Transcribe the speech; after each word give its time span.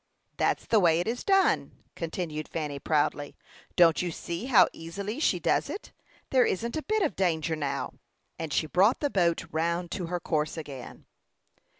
"That's 0.37 0.65
the 0.65 0.79
way 0.79 0.99
it 0.99 1.07
is 1.07 1.23
done," 1.23 1.83
continued 1.95 2.47
Fanny, 2.47 2.79
proudly. 2.79 3.35
"Don't 3.75 4.01
you 4.01 4.09
see 4.09 4.45
how 4.47 4.67
easily 4.73 5.19
she 5.19 5.39
does 5.39 5.69
it? 5.69 5.91
There 6.31 6.43
isn't 6.43 6.75
a 6.75 6.81
bit 6.81 7.03
of 7.03 7.15
danger 7.15 7.55
now;" 7.55 7.93
and 8.39 8.51
she 8.51 8.65
brought 8.65 8.99
the 8.99 9.11
boat 9.11 9.45
round 9.51 9.91
to 9.91 10.07
her 10.07 10.19
course 10.19 10.57
again. 10.57 11.05